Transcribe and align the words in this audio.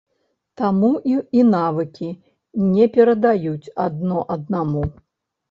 Таму 0.59 0.87
і 1.39 1.43
навыкі 1.55 2.09
не 2.73 2.89
перадаюць 2.97 3.71
адно 3.87 4.27
аднаму. 4.39 4.83